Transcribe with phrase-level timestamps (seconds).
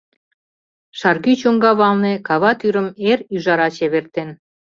[0.99, 4.29] Шаргӱ чоҥга велне кава тӱрым эр ӱжара чевертен.